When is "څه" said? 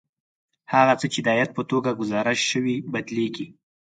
0.99-1.07